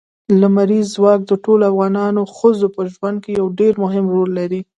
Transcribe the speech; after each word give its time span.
لمریز 0.39 0.87
ځواک 0.95 1.19
د 1.27 1.31
ټولو 1.43 1.63
افغان 1.71 1.93
ښځو 2.37 2.67
په 2.75 2.81
ژوند 2.93 3.17
کې 3.23 3.31
یو 3.39 3.47
ډېر 3.59 3.73
مهم 3.83 4.05
رول 4.13 4.29
لري. 4.39 4.61